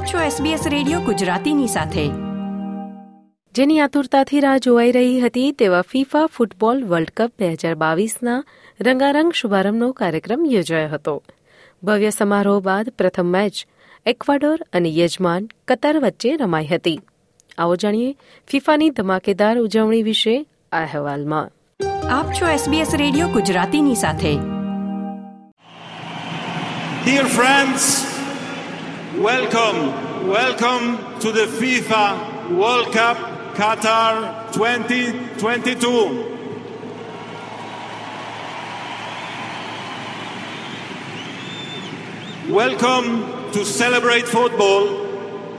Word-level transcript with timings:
આપ 0.00 0.06
છો 0.06 0.18
SBS 0.18 0.68
radio 0.68 1.00
ગુજરાતીની 1.00 1.66
સાથે. 1.66 2.10
જેની 3.54 3.80
આતુરતાથી 3.80 4.40
રાહ 4.40 4.58
જોવાઈ 4.58 4.92
રહી 4.92 5.20
હતી 5.20 5.52
તેવા 5.52 5.80
ફીફા 5.80 6.26
ફૂટબોલ 6.26 6.84
વર્લ્ડ 6.84 7.10
કપ 7.16 7.32
બે 7.38 7.52
હજાર 7.52 7.74
બાવીસના 7.74 8.44
રંગારંગ 8.80 9.32
શુભારંભનો 9.32 9.92
કાર્યક્રમ 9.92 10.44
યોજાયો 10.44 10.88
હતો. 10.88 11.22
ભવ્ય 11.82 12.10
સમારોહ 12.10 12.62
બાદ 12.62 12.88
પ્રથમ 12.88 13.26
મેચ 13.26 13.66
એક્વાડોર 14.06 14.58
અને 14.72 14.96
યજમાન 14.96 15.48
કતાર 15.68 15.98
વચ્ચે 15.98 16.36
રમાઈ 16.36 16.66
હતી. 16.66 17.00
આવો 17.58 17.76
જાણીએ 17.76 18.16
ફીફાની 18.48 18.90
ધમાકેદાર 18.90 19.58
ઉજવણી 19.58 20.02
વિશે 20.02 20.46
આ 20.72 20.82
અહેવાલમાં. 20.82 21.50
આપ 22.18 22.32
છો 22.32 22.46
SBS 22.46 22.96
રેડિયો 22.96 23.28
ગુજરાતીની 23.28 23.94
સાથે. 23.94 24.32
Dear 27.06 27.24
friends, 27.24 28.19
welcome, 29.21 30.27
welcome 30.27 31.19
to 31.19 31.31
the 31.31 31.45
FIFA 31.45 32.55
World 32.57 32.91
Cup 32.91 33.17
Qatar 33.55 34.51
2022. 34.53 36.35
Welcome 42.51 43.51
to 43.53 43.65
celebrate 43.65 44.27
football 44.27 44.83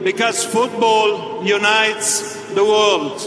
because 0.02 0.45
football 0.45 1.45
unites 1.45 2.09
the 2.55 2.64
world. 2.64 3.18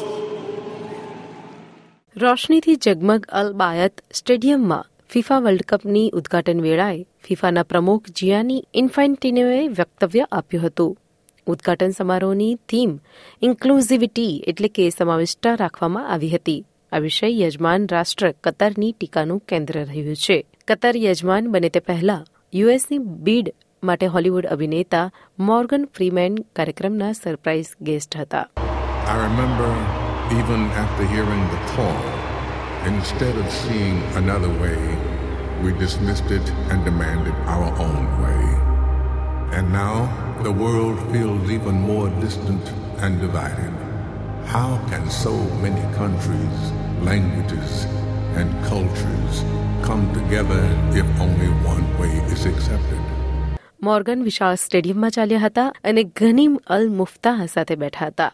રોશનીથી 2.16 2.74
જગમગ 2.86 3.26
અલ 3.40 3.50
બાયત 3.54 4.02
સ્ટેડિયમમાં 4.12 4.80
ફીફા 5.15 5.37
વર્લ્ડ 5.39 5.63
કપની 5.63 6.11
ઉદઘાટન 6.11 6.61
વેળાએ 6.61 7.07
ફિફાના 7.25 7.63
પ્રમુખ 7.63 8.07
જિયાની 8.17 8.63
ઇન્ફાન્ટિનોએ 8.75 9.69
વક્તવ્ય 9.69 10.25
આપ્યું 10.33 10.65
હતું. 10.67 10.97
ઉદઘાટન 11.47 11.91
સમારોહની 11.91 12.55
થીમ 12.55 12.99
ઇન્ક્લુઝિવિટી 13.43 14.45
એટલે 14.47 14.69
કે 14.69 14.91
સમાવિષ્ટતા 14.91 15.55
રાખવામાં 15.55 16.09
આવી 16.13 16.29
હતી. 16.29 16.65
આ 16.93 16.99
વિષય 16.99 17.31
યજમાન 17.31 17.87
રાષ્ટ્ર 17.93 18.35
કતરની 18.45 18.93
ટીકાનું 18.93 19.41
કેન્દ્ર 19.49 19.79
રહ્યું 19.79 20.17
છે. 20.17 20.47
કતર 20.69 20.97
યજમાન 20.97 21.49
બને 21.49 21.69
તે 21.69 21.81
પહેલા 21.81 22.25
યુએસની 22.55 22.99
બીડ 22.99 23.55
માટે 23.83 24.07
હોલીવુડ 24.07 24.47
અભિનેતા 24.47 25.07
મોર્ગન 25.39 25.85
ફ્રીમેન 25.85 26.35
કાર્યક્રમના 26.57 27.13
સરપ્રાઇઝ 27.13 27.73
ગેસ્ટ 27.83 28.17
હતા. 28.17 28.47
I 29.07 29.17
remember 29.23 29.71
even 30.41 30.61
after 30.85 31.09
hearing 31.15 31.49
the 31.55 31.63
call, 31.73 32.14
instead 32.87 33.37
of 33.37 33.51
seeing 33.53 33.99
another 34.15 34.51
way, 34.61 34.81
we 35.63 35.73
dismissed 35.79 36.31
it 36.31 36.47
and 36.71 36.85
demanded 36.85 37.35
our 37.47 37.69
own 37.79 38.05
way. 38.23 38.45
And 39.57 39.73
now 39.73 39.97
the 40.43 40.53
world 40.53 40.99
feels 41.13 41.51
even 41.51 41.75
more 41.75 42.09
distant 42.21 42.73
and 42.99 43.21
divided. 43.21 43.73
How 44.47 44.71
can 44.91 45.09
so 45.11 45.35
many 45.63 45.85
countries, 45.95 46.59
languages, 47.03 47.87
and 48.37 48.49
cultures 48.65 49.35
come 49.83 50.05
together 50.13 50.63
if 50.93 51.07
only 51.21 51.51
one 51.73 51.87
way 51.99 52.15
is 52.35 52.47
accepted? 52.47 53.01
Morgan 53.81 54.23
વિશાળ 54.23 54.57
સ્ટેડિયમમાં 54.57 55.11
ચાલ્યા 55.11 55.39
હતા 55.39 55.65
અને 55.85 56.03
ગનીમ 56.21 56.53
અલ 56.77 56.85
મુફતાહ 57.01 57.47
સાથે 57.55 57.77
બેઠા 57.83 58.07
હતા 58.07 58.29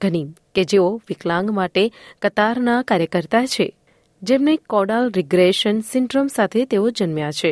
ગનીમ 0.00 0.30
કે 0.54 0.64
જેઓ 0.72 0.86
વિકલાંગ 1.08 1.50
માટે 1.58 1.84
કતારના 2.22 2.78
કાર્યકર્તા 2.90 3.42
છે 3.46 3.66
જેમને 4.22 4.58
કોડાલ 4.66 5.10
રિગ્રેશન 5.10 5.80
સિન્ડ્રોમ 5.80 6.28
સાથે 6.28 6.60
તેઓ 6.64 6.90
જન્મ્યા 6.90 7.32
છે 7.32 7.50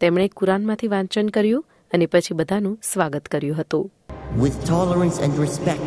તેમણે 0.00 0.24
કુરાનમાંથી 0.28 0.88
વાંચન 0.88 1.28
કર્યું 1.28 1.62
અને 1.92 2.06
પછી 2.06 2.34
બધાનું 2.34 2.78
સ્વાગત 2.82 3.28
કર્યું 3.28 3.54
હતું 3.54 3.84
With 4.36 4.56
tolerance 4.64 5.18
and 5.18 5.38
respect, 5.38 5.86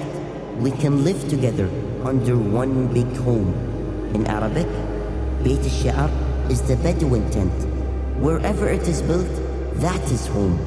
we 0.60 0.72
can 0.72 0.96
live 1.04 1.22
together 1.30 1.68
under 2.12 2.36
one 2.62 2.74
big 2.88 3.12
home. 3.18 3.52
In 4.16 4.24
Arabic, 4.28 4.72
Beit 5.44 5.64
al-Shi'ar 5.64 6.10
is 6.50 6.62
the 6.62 6.76
Bedouin 6.76 7.26
tent. 7.30 7.60
Wherever 8.22 8.66
it 8.70 8.88
is 8.88 9.00
built, 9.02 9.36
that 9.86 10.04
is 10.12 10.26
home. 10.28 10.58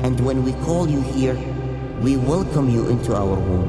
And 0.00 0.16
when 0.20 0.44
we 0.44 0.52
call 0.66 0.84
you 0.88 1.02
here, 1.16 1.38
we 2.02 2.12
welcome 2.34 2.68
you 2.68 2.86
into 2.88 3.14
our 3.14 3.36
home. 3.48 3.68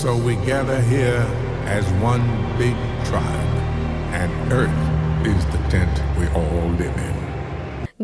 So 0.00 0.10
we 0.28 0.34
gather 0.50 0.80
here 0.94 1.49
as 1.70 1.86
one 2.02 2.24
big 2.58 2.76
tribe, 3.04 3.54
and 4.12 4.30
Earth 4.52 4.80
is 5.24 5.42
the 5.46 5.60
tent 5.68 5.94
we 6.18 6.26
all 6.34 6.68
live 6.74 6.96
in. 7.00 7.16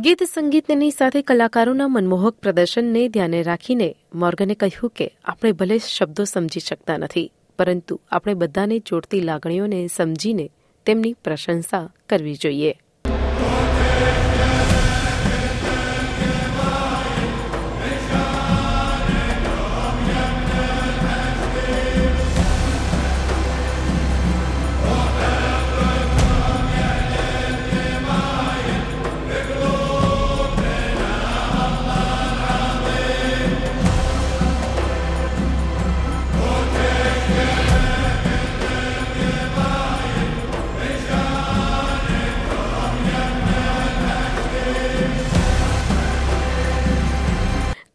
ગીત 0.00 0.22
સંગીતની 0.26 0.90
સાથે 0.90 1.20
કલાકારોના 1.22 1.88
મનમોહક 1.88 2.34
પ્રદર્શનને 2.40 3.02
ધ્યાને 3.08 3.40
રાખીને 3.42 3.88
મોર્ગને 4.14 4.54
કહ્યું 4.54 4.92
કે 4.98 5.06
આપણે 5.24 5.52
ભલે 5.52 5.78
શબ્દો 5.78 6.26
સમજી 6.26 6.64
શકતા 6.66 6.98
નથી 6.98 7.26
પરંતુ 7.58 7.94
આપણે 8.10 8.34
બધાને 8.34 8.76
જોડતી 8.90 9.22
લાગણીઓને 9.22 9.80
સમજીને 9.88 10.46
તેમની 10.86 11.14
પ્રશંસા 11.24 11.84
કરવી 12.08 12.36
જોઈએ 12.42 12.72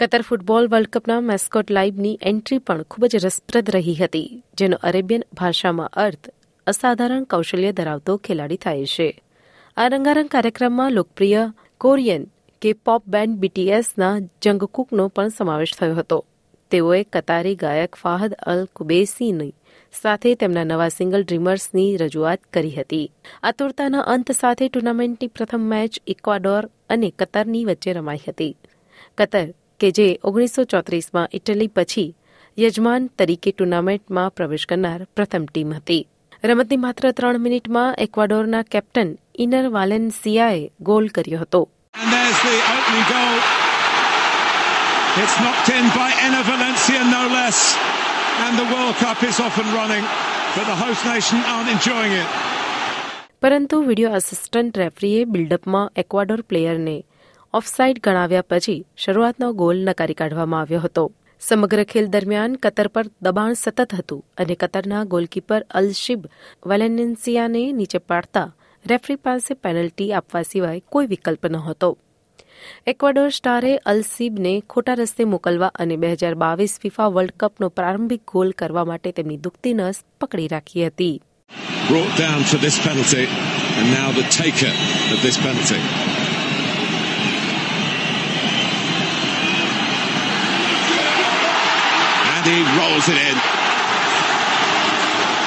કતર 0.02 0.24
ફૂટબોલ 0.28 0.68
વર્લ્ડ 0.70 0.90
કપના 0.94 1.22
મેસ્કોટ 1.22 1.72
લાઇવની 1.78 2.12
એન્ટ્રી 2.30 2.62
પણ 2.68 2.86
ખૂબ 2.92 3.04
જ 3.12 3.20
રસપ્રદ 3.24 3.68
રહી 3.76 3.94
હતી, 4.00 4.30
જેનો 4.58 4.78
અરેબિયન 4.90 5.26
ભાષામાં 5.40 5.92
અર્થ 6.04 6.30
અસાધારણ 6.68 7.28
કૌશલ્ય 7.34 7.74
ધરાવતો 7.80 8.16
ખેલાડી 8.18 8.62
થાય 8.64 8.88
છે. 8.94 9.08
આ 9.78 9.88
રંગારંગ 9.90 10.32
કાર્યક્રમમાં 10.36 10.98
લોકપ્રિય 10.98 11.44
કોરિયન 11.78 12.26
કે 12.62 12.74
પોપ 12.86 13.06
બેન્ડ 13.08 13.38
બીટીએસના 13.38 14.12
જંગકુકનો 14.44 15.08
પણ 15.16 15.36
સમાવેશ 15.38 15.76
થયો 15.78 16.00
હતો. 16.00 16.20
તેઓએ 16.72 17.04
કતારી 17.14 17.56
ગાયક 17.56 18.02
ફાહદ 18.02 18.36
અલ 18.48 18.66
કુબેસીની 18.74 19.54
સાથે 19.94 20.36
તેમના 20.36 20.64
નવા 20.64 20.92
સિંગલ 20.98 21.22
ડ્રીમર્સની 21.24 21.88
રજૂઆત 21.98 22.42
કરી 22.54 22.76
હતી. 22.80 23.08
આતુરતાના 23.44 24.10
અંત 24.18 24.36
સાથે 24.42 24.66
ટુર્નામેન્ટની 24.68 25.34
પ્રથમ 25.38 25.72
મેચ 25.72 26.04
ઇક્વાડોર 26.08 26.64
અને 26.90 27.10
કતરની 27.20 27.66
વચ્ચે 27.66 28.00
રમાઈ 28.02 28.28
હતી. 28.28 28.54
કતર 29.18 29.50
કે 29.82 29.90
જે 29.98 30.08
ઓગણીસો 30.24 30.64
ચોત્રીસમાં 30.66 31.34
ઇટલી 31.34 31.72
પછી 31.76 32.10
યજમાન 32.58 33.04
તરીકે 33.18 33.52
ટુર્નામેન્ટમાં 33.52 34.32
પ્રવેશ 34.32 34.66
કરનાર 34.66 35.00
પ્રથમ 35.16 35.46
ટીમ 35.48 35.72
હતી 35.74 36.04
રમતની 36.44 36.78
માત્ર 36.78 37.06
ત્રણ 37.12 37.42
મિનિટમાં 37.42 37.98
એક્વાડોરના 38.06 38.64
કેપ્ટન 38.72 39.10
ઇનર 39.38 39.66
વાલેન્સિયાએ 39.76 40.62
ગોલ 40.82 41.08
કર્યો 41.10 41.42
હતો 41.44 41.62
And 41.94 42.10
there's 42.10 42.40
the 42.42 42.58
opening 42.74 43.08
goal. 43.10 43.36
It's 45.16 45.36
knocked 45.40 45.70
in 45.70 45.86
by 45.94 46.10
Enna 46.26 46.44
Valencia, 46.44 47.00
no 47.10 47.24
less. 47.30 47.60
And 48.40 48.54
the 48.58 48.68
World 48.74 48.96
Cup 48.96 49.20
is 49.24 49.40
off 49.40 49.58
and 49.58 49.72
running, 49.74 50.06
but 50.56 50.66
the 50.66 50.78
host 50.78 51.02
nation 51.06 51.40
aren't 51.54 51.72
enjoying 51.76 52.14
it. 52.16 52.30
પરંતુ 53.42 53.78
video 53.84 54.12
assistant 54.12 54.78
રેફરીએ 54.78 55.22
બિલ્ડઅપમાં 55.26 55.92
Ecuador 55.96 56.42
પ્લેયરને 56.44 56.96
offside 57.54 57.98
ગણાવ્યા 58.00 58.48
પછી 58.50 58.74
શરૂઆતનો 58.98 59.48
goal 59.54 59.80
નકારી 59.88 60.14
કાઢવામાં 60.14 60.62
આવ્યો 60.62 60.80
હતો. 60.80 61.02
સમગ્ર 61.42 61.82
ખેલ 61.84 62.06
દરમિયાન 62.06 62.54
કતર 62.56 62.88
પર 62.88 63.08
દબાણ 63.22 63.54
સતત 63.54 63.88
હતું 63.94 64.22
અને 64.38 64.56
કતરના 64.56 65.02
ગોલકીપર 65.04 65.66
અલશિબ 65.80 66.22
વેલેન્સિયાને 66.66 67.64
નીચે 67.72 67.98
પાડતા 67.98 68.46
રેફરી 68.86 69.16
પાસે 69.16 69.52
પેનલ્ટી 69.54 70.08
આપવા 70.14 70.44
સિવાય 70.44 70.86
કોઈ 70.90 71.06
વિકલ્પ 71.06 71.50
નહોતો. 71.50 71.92
એક્વાડોર 72.88 73.36
સ્ટારે 73.40 73.74
અલસીબને 73.86 74.56
ખોટા 74.70 74.94
રસ્તે 74.94 75.24
મોકલવા 75.26 75.72
અને 75.76 75.96
બે 75.98 76.14
હજાર 76.16 76.34
બાવીસ 76.46 76.80
ફિફા 76.80 77.12
વર્લ્ડ 77.18 77.38
કપનો 77.38 77.70
પ્રારંભિક 77.70 78.26
ગોલ 78.34 78.58
કરવા 78.64 78.86
માટે 78.86 79.12
તેમની 79.12 79.38
દુખતી 79.38 79.74
નસ 79.74 80.02
પકડી 80.22 80.48
રાખી 80.48 80.88
હતી. 80.88 81.22
Brought 81.92 82.18
down 82.26 82.42
for 82.44 82.64
this 82.66 82.82
penalty, 82.88 83.28
and 83.78 83.88
now 84.00 84.10
the 84.22 84.28
taker 84.40 84.76
of 85.14 85.18
this 85.28 85.38
penalty. 85.46 85.82
And 92.51 92.51
he 92.51 92.59
rolls 92.81 93.07
it 93.13 93.19
in. 93.29 93.37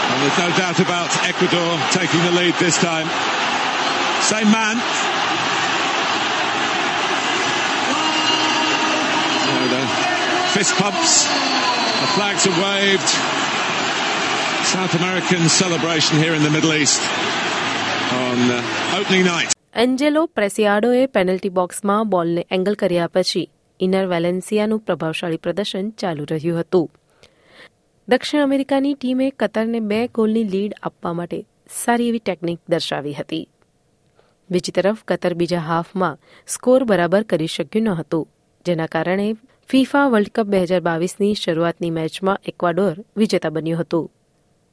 And 0.09 0.17
there's 0.21 0.39
no 0.45 0.49
doubt 0.57 0.79
about 0.79 1.09
Ecuador 1.31 1.71
taking 1.91 2.21
the 2.21 2.33
lead 2.39 2.55
this 2.55 2.77
time. 2.77 3.07
Same 4.23 4.49
man. 4.51 4.75
No, 9.49 9.61
no. 9.75 9.83
fist 10.53 10.73
pumps, 10.77 11.27
the 12.01 12.09
flags 12.15 12.47
are 12.47 12.57
waved. 12.61 13.09
South 14.65 14.93
American 14.95 15.47
celebration 15.47 16.17
here 16.17 16.33
in 16.33 16.43
the 16.43 16.49
Middle 16.49 16.73
East 16.73 17.01
on 18.13 18.37
uh, 18.51 18.99
opening 18.99 19.25
night. 19.25 19.49
Angelo 19.75 20.25
પ્રેસિયાડોએ 20.27 21.05
penalty 21.07 21.49
બોક્સમાં 21.49 22.09
બોલને 22.09 22.45
angle 22.51 22.73
કર્યા 22.73 23.07
પછી 23.07 23.43
inner 23.80 24.06
વેલેન્સિયાનું 24.06 24.80
પ્રભાવશાળી 24.80 25.42
પ્રદર્શન 25.44 25.86
ચાલુ 26.00 26.24
રહ્યું 26.30 26.60
હતું. 26.60 26.86
દક્ષિણ 28.08 28.42
અમેરિકાની 28.42 28.94
ટીમે 28.94 29.26
કતરને 29.30 29.80
બે 29.90 30.00
ગોલની 30.08 30.44
લીડ 30.44 30.78
આપવા 30.82 31.14
માટે 31.14 31.40
સારી 31.76 32.08
એવી 32.08 32.24
ટેકનિક 32.24 32.60
દર્શાવી 32.68 33.12
હતી. 33.12 33.44
બીજી 34.50 34.72
તરફ, 34.72 35.00
કતર 35.08 35.34
બીજા 35.34 35.64
હાફમાં 35.68 36.18
સ્કોર 36.46 36.84
બરાબર 36.84 37.22
કરી 37.24 37.46
શક્યું 37.46 37.88
ન 37.88 37.96
હતું, 38.00 38.28
જેના 38.66 38.86
કારણે 38.86 39.28
ફીફા 39.68 40.06
વર્લ્ડ 40.08 40.34
કપ 40.36 40.46
બે 40.52 40.60
હજાર 40.64 40.82
બાવીસની 40.88 41.34
શરૂઆતની 41.34 41.96
મેચમાં 41.98 42.42
એક્વાડોર 42.46 42.96
વિજેતા 43.16 43.50
બન્યું 43.50 43.80
હતું. 43.80 44.10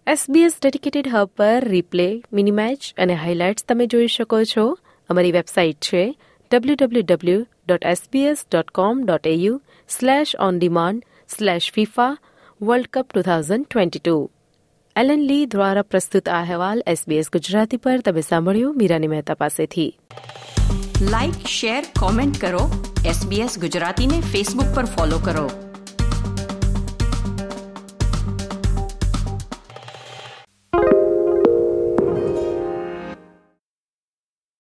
એસબીએસ 0.07 0.55
ડેડિકેટેડ 0.57 1.07
હબ 1.13 1.29
પર 1.37 1.63
રિપ્લે 1.73 2.09
મિની 2.33 2.57
મેચ 2.59 2.81
અને 2.97 3.15
હાઇલાઇટ્સ 3.23 3.63
તમે 3.63 3.85
જોઈ 3.87 4.07
શકો 4.07 4.43
છો. 4.45 4.65
અમારી 5.09 5.31
વેબસાઇટ 5.31 5.79
છે 5.87 6.03
W 6.51 6.75
W 6.75 7.03
W 7.03 7.41
dot 7.70 7.86
SBS 7.86 8.46
dot 8.46 8.72
com 8.72 9.02
dot 9.02 9.26
AU 9.26 9.58
slash 9.88 10.32
on 10.40 10.58
demand 10.58 11.04
slash 11.28 11.68
FIFA 11.72 12.12
World 12.60 12.90
Cup 12.90 13.06
two 13.08 13.24
thousand 13.24 13.66
twenty 13.66 14.02
two 14.02 14.16
Alan 14.96 15.22
Lee 15.24 15.46
દ્વારા 15.46 15.82
પ્રસ્તુત 15.84 16.28
આ 16.28 16.40
અહેવાલ 16.40 16.82
એસબીએસ 16.86 17.30
ગુજરાતી 17.30 17.78
પર 17.78 18.04
તમે 18.04 18.22
સાંભળ્યું 18.22 18.76
મીરાની 18.76 19.10
મહેતા 19.10 19.36
પાસેથી 19.36 19.90
લાઇક 21.06 21.48
શેર 21.50 21.82
કોમેન્ટ 21.98 22.40
કરો 22.40 22.62
એસબીએસ 23.06 23.58
ગુજરાતીને 23.58 24.20
ફેસબુક 24.26 24.70
પર 24.74 24.86
ફોલો 24.88 25.18
કરો 25.20 25.46